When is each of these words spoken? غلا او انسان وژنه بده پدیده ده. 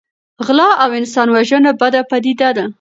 غلا 0.45 0.69
او 0.83 0.89
انسان 0.99 1.27
وژنه 1.35 1.71
بده 1.81 2.01
پدیده 2.09 2.49
ده. 2.55 2.65